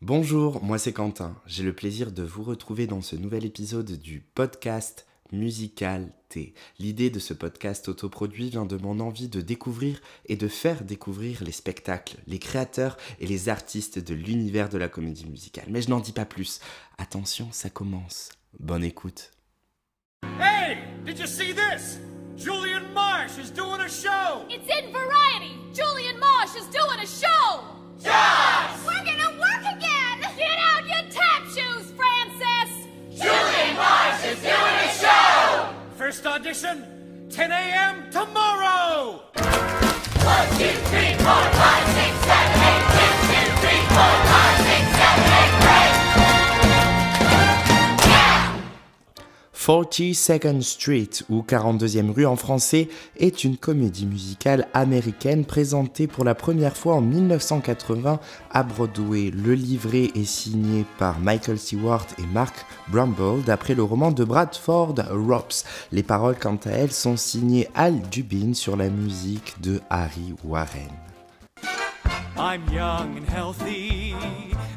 Bonjour, 0.00 0.62
moi 0.62 0.78
c'est 0.78 0.92
Quentin. 0.92 1.34
J'ai 1.44 1.64
le 1.64 1.72
plaisir 1.72 2.12
de 2.12 2.22
vous 2.22 2.44
retrouver 2.44 2.86
dans 2.86 3.02
ce 3.02 3.16
nouvel 3.16 3.44
épisode 3.44 3.98
du 3.98 4.20
podcast 4.20 5.08
Musical 5.32 6.12
T. 6.28 6.54
L'idée 6.78 7.10
de 7.10 7.18
ce 7.18 7.34
podcast 7.34 7.88
autoproduit 7.88 8.48
vient 8.48 8.64
de 8.64 8.76
mon 8.76 9.00
envie 9.00 9.26
de 9.26 9.40
découvrir 9.40 10.00
et 10.26 10.36
de 10.36 10.46
faire 10.46 10.84
découvrir 10.84 11.42
les 11.42 11.50
spectacles, 11.50 12.18
les 12.28 12.38
créateurs 12.38 12.96
et 13.18 13.26
les 13.26 13.48
artistes 13.48 13.98
de 13.98 14.14
l'univers 14.14 14.68
de 14.68 14.78
la 14.78 14.88
comédie 14.88 15.26
musicale. 15.26 15.66
Mais 15.68 15.82
je 15.82 15.90
n'en 15.90 15.98
dis 15.98 16.12
pas 16.12 16.26
plus. 16.26 16.60
Attention, 16.96 17.48
ça 17.50 17.68
commence. 17.68 18.28
Bonne 18.60 18.84
écoute. 18.84 19.32
Hey, 20.38 20.78
did 21.04 21.18
you 21.18 21.26
see 21.26 21.52
this? 21.52 21.98
Julian 22.36 22.92
Marsh 22.94 23.36
is 23.36 23.50
doing 23.50 23.80
a 23.80 23.88
show. 23.88 24.46
It's 24.48 24.68
in 24.70 24.92
Variety. 24.92 25.56
Julian 25.74 26.20
Marsh 26.20 26.54
is 26.54 26.68
doing 26.70 27.00
a 27.02 27.06
show. 27.06 27.37
First 36.58 36.76
10 37.30 37.52
a.m. 37.52 38.10
tomorrow. 38.10 38.67
42nd 49.68 50.62
Street 50.62 51.10
ou 51.28 51.42
42e 51.42 52.10
rue 52.10 52.24
en 52.24 52.36
français 52.36 52.88
est 53.18 53.44
une 53.44 53.58
comédie 53.58 54.06
musicale 54.06 54.66
américaine 54.72 55.44
présentée 55.44 56.06
pour 56.06 56.24
la 56.24 56.34
première 56.34 56.74
fois 56.74 56.94
en 56.94 57.02
1980 57.02 58.18
à 58.50 58.62
Broadway. 58.62 59.30
Le 59.30 59.52
livret 59.52 60.10
est 60.14 60.24
signé 60.24 60.86
par 60.98 61.20
Michael 61.20 61.58
Stewart 61.58 62.06
et 62.18 62.26
Mark 62.32 62.64
Brumble 62.90 63.44
d'après 63.44 63.74
le 63.74 63.82
roman 63.82 64.10
de 64.10 64.24
Bradford 64.24 64.94
Rops. 65.10 65.64
Les 65.92 66.02
paroles 66.02 66.38
quant 66.40 66.58
à 66.64 66.70
elles 66.70 66.90
sont 66.92 67.18
signées 67.18 67.68
Al 67.74 68.00
Dubin 68.10 68.54
sur 68.54 68.74
la 68.74 68.88
musique 68.88 69.60
de 69.60 69.82
Harry 69.90 70.32
Warren. 70.44 70.88
I'm 72.36 72.68
young 72.68 73.16
and 73.16 73.26
healthy, 73.28 74.14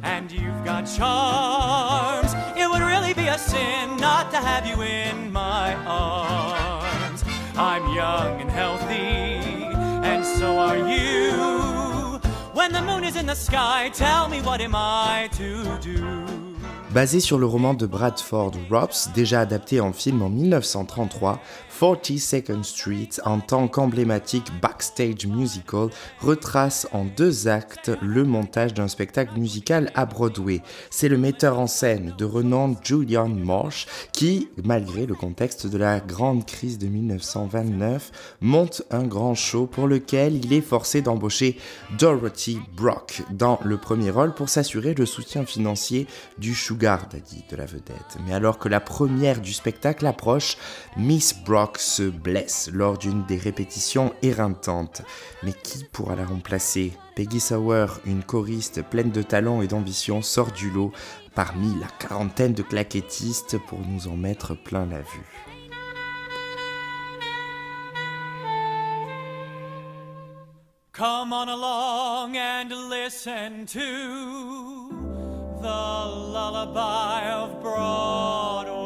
and 0.04 0.32
you've 0.32 0.64
got 0.64 0.84
charms. 0.84 2.34
It 2.58 2.70
would 2.70 2.82
really 2.82 3.14
be 3.14 3.28
a 3.28 3.38
sin 3.38 3.98
not 3.98 4.32
to 4.32 4.38
have 4.38 4.66
you 4.66 4.82
in 4.82 5.32
my 5.32 5.76
arms. 5.86 7.24
I'm 7.56 7.94
young 7.94 8.42
and 8.42 8.50
healthy, 8.50 9.66
and 10.08 10.26
so 10.26 10.58
are 10.58 10.78
you. 10.78 12.20
When 12.54 12.72
the 12.72 12.82
moon 12.82 13.04
is 13.04 13.16
in 13.16 13.26
the 13.26 13.36
sky, 13.36 13.90
tell 13.94 14.28
me 14.30 14.42
what 14.42 14.62
am 14.62 14.76
I 14.76 15.30
to 15.34 15.78
do? 15.80 16.31
Basé 16.94 17.22
sur 17.22 17.40
le 17.40 17.46
roman 17.46 17.74
de 17.74 17.86
Bradford 17.86 18.52
Rops, 18.70 19.12
déjà 19.16 19.40
adapté 19.40 19.80
en 19.80 19.94
film 19.94 20.22
en 20.22 20.30
1933, 20.30 21.40
42nd 21.82 22.64
Street, 22.64 23.10
en 23.26 23.40
tant 23.40 23.68
qu'emblématique 23.68 24.52
backstage 24.62 25.26
musical, 25.26 25.90
retrace 26.20 26.88
en 26.92 27.06
deux 27.06 27.48
actes 27.48 27.92
le 28.02 28.24
montage 28.24 28.74
d'un 28.74 28.88
spectacle 28.88 29.40
musical 29.40 29.92
à 29.96 30.06
Broadway. 30.06 30.62
C'est 30.90 31.10
le 31.10 31.18
metteur 31.18 31.60
en 31.60 31.66
scène 31.66 32.14
de 32.18 32.26
renom 32.26 32.76
Julian 32.84 33.30
Marsh 33.30 33.88
qui, 34.12 34.50
malgré 34.64 35.06
le 35.06 35.16
contexte 35.16 35.66
de 35.66 35.78
la 35.78 36.02
grande 36.02 36.46
crise 36.46 36.78
de 36.78 36.88
1929, 36.88 38.12
monte 38.42 38.84
un 38.92 39.04
grand 39.04 39.34
show 39.34 39.66
pour 39.66 39.88
lequel 39.88 40.36
il 40.36 40.54
est 40.54 40.62
forcé 40.62 41.02
d'embaucher 41.02 41.58
Dorothy 41.98 42.60
Brock 42.76 43.24
dans 43.32 43.60
le 43.64 43.78
premier 43.78 44.12
rôle 44.12 44.34
pour 44.36 44.50
s'assurer 44.50 44.94
le 44.94 45.06
soutien 45.06 45.46
financier 45.46 46.06
du 46.38 46.54
sugar 46.82 47.08
daddy 47.12 47.44
de 47.48 47.56
la 47.56 47.66
vedette. 47.66 48.18
Mais 48.26 48.34
alors 48.34 48.58
que 48.58 48.68
la 48.68 48.80
première 48.80 49.40
du 49.40 49.54
spectacle 49.54 50.08
approche, 50.08 50.58
Miss 50.98 51.36
Brock 51.44 51.78
se 51.78 52.02
blesse 52.02 52.72
lors 52.74 52.98
d'une 52.98 53.24
des 53.28 53.38
répétitions 53.38 54.16
éreintantes. 54.24 55.04
Mais 55.44 55.54
qui 55.54 55.84
pourra 55.84 56.16
la 56.16 56.26
remplacer? 56.26 56.94
Peggy 57.16 57.40
Sauer, 57.40 57.86
une 58.06 58.24
choriste 58.24 58.82
pleine 58.82 59.12
de 59.12 59.22
talent 59.22 59.62
et 59.62 59.68
d'ambition, 59.68 60.24
sort 60.24 60.52
du 60.52 60.72
lot 60.72 60.92
parmi 61.36 61.80
la 61.80 61.88
quarantaine 62.00 62.56
de 62.56 62.64
claquettistes 62.64 63.60
pour 63.68 63.80
nous 63.86 64.08
en 64.08 64.18
mettre 64.18 64.56
plein 64.56 64.88
la 64.88 65.02
vue. 65.02 65.30
The 75.62 75.68
lullaby 75.68 77.30
of 77.30 77.62
Broadway. 77.62 78.81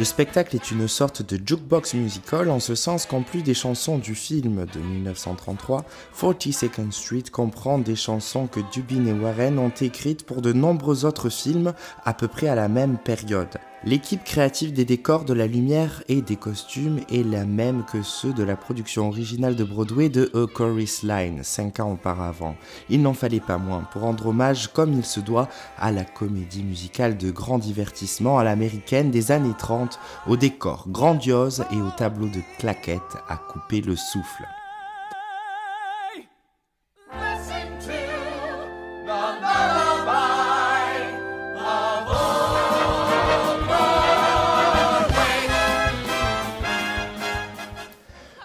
Le 0.00 0.06
spectacle 0.06 0.56
est 0.56 0.70
une 0.70 0.88
sorte 0.88 1.20
de 1.20 1.38
jukebox 1.44 1.92
musical 1.92 2.48
en 2.48 2.58
ce 2.58 2.74
sens 2.74 3.04
qu'en 3.04 3.20
plus 3.20 3.42
des 3.42 3.52
chansons 3.52 3.98
du 3.98 4.14
film 4.14 4.64
de 4.64 4.80
1933, 4.80 5.84
42nd 6.18 6.90
Street 6.90 7.24
comprend 7.30 7.78
des 7.78 7.96
chansons 7.96 8.46
que 8.46 8.60
Dubin 8.72 9.04
et 9.04 9.12
Warren 9.12 9.58
ont 9.58 9.68
écrites 9.68 10.24
pour 10.24 10.40
de 10.40 10.54
nombreux 10.54 11.04
autres 11.04 11.28
films 11.28 11.74
à 12.06 12.14
peu 12.14 12.28
près 12.28 12.48
à 12.48 12.54
la 12.54 12.68
même 12.68 12.96
période. 12.96 13.58
L'équipe 13.82 14.22
créative 14.24 14.74
des 14.74 14.84
décors, 14.84 15.24
de 15.24 15.32
la 15.32 15.46
lumière 15.46 16.02
et 16.08 16.20
des 16.20 16.36
costumes 16.36 17.00
est 17.10 17.26
la 17.26 17.46
même 17.46 17.82
que 17.90 18.02
ceux 18.02 18.34
de 18.34 18.42
la 18.42 18.54
production 18.54 19.08
originale 19.08 19.56
de 19.56 19.64
Broadway 19.64 20.10
de 20.10 20.30
A 20.34 20.46
Chorus 20.46 21.02
Line, 21.02 21.42
5 21.42 21.80
ans 21.80 21.92
auparavant. 21.92 22.56
Il 22.90 23.00
n'en 23.00 23.14
fallait 23.14 23.40
pas 23.40 23.56
moins 23.56 23.84
pour 23.90 24.02
rendre 24.02 24.26
hommage 24.26 24.68
comme 24.68 24.92
il 24.92 25.04
se 25.04 25.20
doit 25.20 25.48
à 25.78 25.92
la 25.92 26.04
comédie 26.04 26.62
musicale 26.62 27.16
de 27.16 27.30
grand 27.30 27.58
divertissement 27.58 28.38
à 28.38 28.44
l'américaine 28.44 29.10
des 29.10 29.32
années 29.32 29.56
30, 29.56 29.98
au 30.26 30.36
décor 30.36 30.84
grandiose 30.88 31.64
et 31.72 31.80
au 31.80 31.88
tableau 31.96 32.28
de 32.28 32.40
claquettes 32.58 33.16
à 33.30 33.38
couper 33.38 33.80
le 33.80 33.96
souffle. 33.96 34.44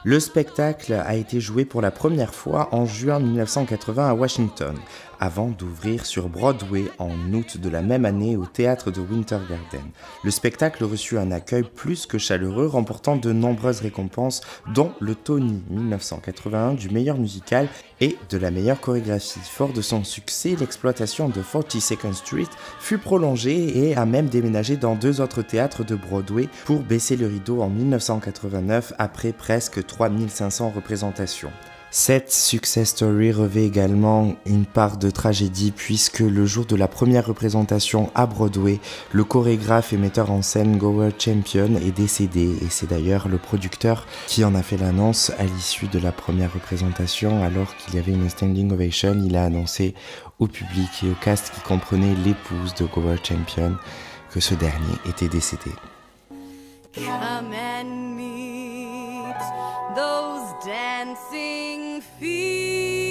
Le 0.07 0.19
spectacle 0.19 0.93
a 0.93 1.15
été 1.15 1.39
joué 1.39 1.65
pour 1.65 1.81
la 1.81 1.89
première 1.89 2.35
fois 2.35 2.69
en 2.71 2.85
juin 2.85 3.17
1980 3.19 4.07
à 4.07 4.13
Washington, 4.13 4.75
avant 5.19 5.47
d'ouvrir 5.47 6.05
sur 6.05 6.29
Broadway 6.29 6.83
en 6.99 7.33
août 7.33 7.57
de 7.57 7.69
la 7.69 7.81
même 7.81 8.05
année 8.05 8.37
au 8.37 8.45
théâtre 8.45 8.91
de 8.91 8.99
Winter 9.01 9.39
Garden. 9.49 9.89
Le 10.23 10.29
spectacle 10.29 10.83
reçut 10.83 11.17
un 11.17 11.31
accueil 11.31 11.63
plus 11.63 12.05
que 12.05 12.19
chaleureux, 12.19 12.67
remportant 12.67 13.15
de 13.15 13.31
nombreuses 13.31 13.81
récompenses, 13.81 14.41
dont 14.75 14.91
le 14.99 15.15
Tony 15.15 15.63
1981 15.71 16.75
du 16.75 16.91
meilleur 16.91 17.17
musical 17.17 17.67
et 17.99 18.15
de 18.29 18.37
la 18.37 18.51
meilleure 18.51 18.81
chorégraphie. 18.81 19.39
Fort 19.39 19.73
de 19.73 19.81
son 19.81 20.03
succès, 20.03 20.55
l'exploitation 20.59 21.29
de 21.29 21.41
42nd 21.41 22.13
Street 22.13 22.49
fut 22.79 22.99
prolongée 22.99 23.89
et 23.89 23.95
a 23.95 24.05
même 24.05 24.27
déménagé 24.27 24.77
dans 24.77 24.95
deux 24.95 25.21
autres 25.21 25.41
théâtres 25.41 25.83
de 25.83 25.95
Broadway 25.95 26.47
pour 26.65 26.81
baisser 26.81 27.15
le 27.15 27.25
rideau 27.25 27.61
en 27.61 27.69
1989 27.69 28.93
après 28.99 29.31
presque 29.31 29.83
3500 29.95 30.73
représentations. 30.75 31.51
Cette 31.89 32.29
success 32.29 32.89
story 32.89 33.31
revêt 33.31 33.63
également 33.63 34.35
une 34.45 34.65
part 34.65 34.97
de 34.97 35.09
tragédie 35.09 35.71
puisque 35.71 36.19
le 36.19 36.45
jour 36.45 36.65
de 36.65 36.75
la 36.75 36.89
première 36.89 37.27
représentation 37.27 38.11
à 38.15 38.25
Broadway, 38.25 38.79
le 39.13 39.23
chorégraphe 39.23 39.93
et 39.93 39.97
metteur 39.97 40.29
en 40.31 40.41
scène 40.41 40.77
Gower 40.77 41.11
Champion 41.17 41.77
est 41.77 41.95
décédé 41.95 42.57
et 42.61 42.67
c'est 42.69 42.89
d'ailleurs 42.89 43.29
le 43.29 43.37
producteur 43.37 44.05
qui 44.27 44.43
en 44.43 44.55
a 44.55 44.61
fait 44.61 44.75
l'annonce 44.75 45.31
à 45.39 45.45
l'issue 45.45 45.87
de 45.87 45.99
la 45.99 46.11
première 46.11 46.53
représentation 46.53 47.41
alors 47.41 47.73
qu'il 47.77 47.95
y 47.95 47.99
avait 47.99 48.11
une 48.11 48.29
standing 48.29 48.73
ovation, 48.73 49.15
il 49.25 49.37
a 49.37 49.45
annoncé 49.45 49.95
au 50.39 50.47
public 50.47 50.89
et 51.03 51.11
au 51.11 51.15
cast 51.23 51.53
qui 51.53 51.61
comprenait 51.61 52.15
l'épouse 52.25 52.73
de 52.73 52.85
Gower 52.85 53.17
Champion 53.23 53.77
que 54.31 54.41
ce 54.41 54.55
dernier 54.55 54.95
était 55.07 55.29
décédé. 55.29 55.71
Dancing 60.65 62.01
feet 62.01 63.04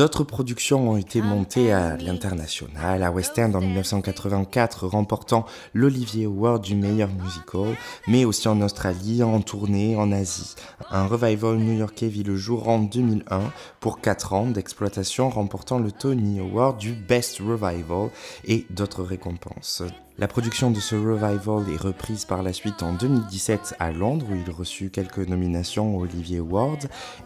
D'autres 0.00 0.24
productions 0.24 0.92
ont 0.92 0.96
été 0.96 1.20
montées 1.20 1.74
à 1.74 1.98
l'international, 1.98 3.02
à 3.02 3.10
West 3.10 3.38
End 3.38 3.52
en 3.52 3.60
1984, 3.60 4.86
remportant 4.86 5.44
l'Olivier 5.74 6.24
Award 6.24 6.62
du 6.62 6.74
meilleur 6.74 7.10
musical, 7.10 7.76
mais 8.08 8.24
aussi 8.24 8.48
en 8.48 8.62
Australie, 8.62 9.22
en 9.22 9.42
tournée, 9.42 9.96
en 9.96 10.10
Asie. 10.10 10.54
Un 10.90 11.06
revival 11.06 11.58
new-yorkais 11.58 12.08
vit 12.08 12.22
le 12.22 12.34
jour 12.34 12.70
en 12.70 12.78
2001 12.78 13.52
pour 13.80 14.00
4 14.00 14.32
ans 14.32 14.46
d'exploitation, 14.46 15.28
remportant 15.28 15.78
le 15.78 15.92
Tony 15.92 16.40
Award 16.40 16.78
du 16.78 16.92
Best 16.92 17.36
Revival 17.40 18.08
et 18.46 18.64
d'autres 18.70 19.02
récompenses. 19.02 19.82
La 20.20 20.28
production 20.28 20.70
de 20.70 20.80
ce 20.80 20.96
revival 20.96 21.64
est 21.72 21.80
reprise 21.80 22.26
par 22.26 22.42
la 22.42 22.52
suite 22.52 22.82
en 22.82 22.92
2017 22.92 23.76
à 23.78 23.90
Londres 23.90 24.26
où 24.30 24.34
il 24.34 24.50
reçut 24.50 24.90
quelques 24.90 25.26
nominations 25.26 25.96
aux 25.96 26.02
Olivier 26.02 26.40
Awards 26.40 26.76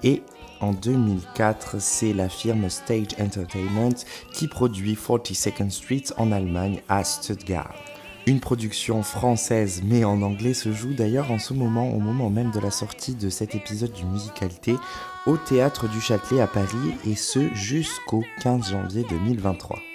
et 0.05 0.23
en 0.61 0.73
2004 0.73 1.81
c'est 1.81 2.12
la 2.12 2.29
firme 2.29 2.70
Stage 2.70 3.17
Entertainment 3.19 3.96
qui 4.32 4.46
produit 4.46 4.94
42nd 4.94 5.70
Street 5.70 6.05
en 6.19 6.31
Allemagne 6.31 6.82
à 6.88 7.02
Stuttgart. 7.02 7.75
Une 8.26 8.38
production 8.38 9.02
française 9.02 9.82
mais 9.85 10.05
en 10.05 10.23
anglais 10.23 10.55
se 10.55 10.73
joue 10.73 10.94
d'ailleurs 10.94 11.32
en 11.32 11.41
ce 11.41 11.52
moment, 11.52 11.91
au 11.91 11.99
moment 11.99 12.31
même 12.31 12.52
de 12.52 12.61
la 12.61 12.70
sortie 12.70 13.17
de 13.17 13.29
cet 13.29 13.56
épisode 13.56 13.93
du 13.93 14.05
Musicalité, 14.05 14.76
au 15.26 15.37
Théâtre 15.37 15.88
du 15.88 16.00
Châtelet 16.00 16.41
à 16.41 16.46
Paris 16.46 16.94
et 17.05 17.17
ce 17.17 17.52
jusqu'au 17.55 18.23
15 18.41 18.70
janvier 18.70 19.05
2023. 19.11 19.94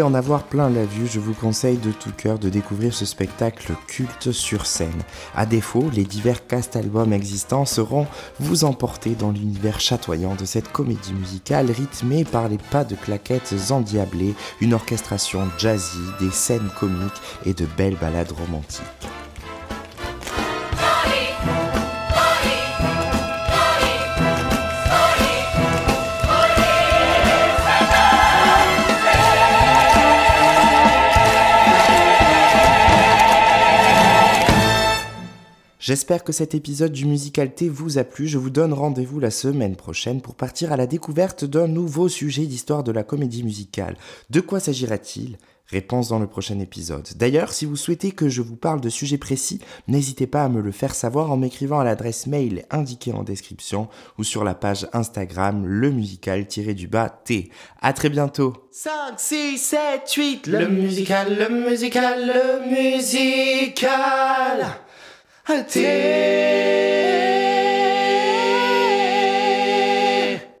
En 0.00 0.14
avoir 0.14 0.44
plein 0.44 0.70
la 0.70 0.86
vue, 0.86 1.06
je 1.06 1.20
vous 1.20 1.34
conseille 1.34 1.76
de 1.76 1.90
tout 1.90 2.12
cœur 2.16 2.38
de 2.38 2.48
découvrir 2.48 2.94
ce 2.94 3.04
spectacle 3.04 3.74
culte 3.86 4.32
sur 4.32 4.64
scène. 4.64 5.02
À 5.34 5.44
défaut, 5.44 5.90
les 5.92 6.04
divers 6.04 6.46
cast-albums 6.46 7.12
existants 7.12 7.66
seront 7.66 8.06
vous 8.38 8.64
emporter 8.64 9.10
dans 9.10 9.32
l'univers 9.32 9.80
chatoyant 9.80 10.34
de 10.34 10.46
cette 10.46 10.72
comédie 10.72 11.12
musicale 11.12 11.70
rythmée 11.70 12.24
par 12.24 12.48
les 12.48 12.58
pas 12.58 12.84
de 12.84 12.94
claquettes 12.94 13.54
endiablées, 13.70 14.34
une 14.62 14.72
orchestration 14.72 15.42
jazzy, 15.58 15.98
des 16.20 16.30
scènes 16.30 16.70
comiques 16.80 17.20
et 17.44 17.52
de 17.52 17.66
belles 17.76 17.98
ballades 17.98 18.32
romantiques. 18.32 19.11
J'espère 35.82 36.22
que 36.22 36.30
cet 36.30 36.54
épisode 36.54 36.92
du 36.92 37.06
Musicalité 37.06 37.68
vous 37.68 37.98
a 37.98 38.04
plu. 38.04 38.28
Je 38.28 38.38
vous 38.38 38.50
donne 38.50 38.72
rendez-vous 38.72 39.18
la 39.18 39.32
semaine 39.32 39.74
prochaine 39.74 40.20
pour 40.20 40.36
partir 40.36 40.70
à 40.70 40.76
la 40.76 40.86
découverte 40.86 41.44
d'un 41.44 41.66
nouveau 41.66 42.08
sujet 42.08 42.46
d'histoire 42.46 42.84
de 42.84 42.92
la 42.92 43.02
comédie 43.02 43.42
musicale. 43.42 43.96
De 44.30 44.40
quoi 44.40 44.60
s'agira-t-il? 44.60 45.38
Réponse 45.66 46.08
dans 46.10 46.20
le 46.20 46.28
prochain 46.28 46.60
épisode. 46.60 47.08
D'ailleurs, 47.16 47.52
si 47.52 47.64
vous 47.64 47.74
souhaitez 47.74 48.12
que 48.12 48.28
je 48.28 48.42
vous 48.42 48.54
parle 48.54 48.80
de 48.80 48.90
sujets 48.90 49.18
précis, 49.18 49.58
n'hésitez 49.88 50.28
pas 50.28 50.44
à 50.44 50.48
me 50.48 50.60
le 50.60 50.70
faire 50.70 50.94
savoir 50.94 51.32
en 51.32 51.36
m'écrivant 51.36 51.80
à 51.80 51.84
l'adresse 51.84 52.28
mail 52.28 52.64
indiquée 52.70 53.12
en 53.12 53.24
description 53.24 53.88
ou 54.18 54.22
sur 54.22 54.44
la 54.44 54.54
page 54.54 54.86
Instagram 54.92 55.66
le 55.66 55.90
musical-du-bas 55.90 57.10
T. 57.24 57.50
À 57.80 57.92
très 57.92 58.08
bientôt 58.08 58.52
5, 58.70 59.18
6, 59.18 59.58
7, 59.58 60.12
8, 60.14 60.46
le 60.46 60.68
musical, 60.68 61.36
le 61.36 61.48
musical, 61.48 62.24
le 62.24 62.70
musical. 62.70 63.90
T. 65.44 67.31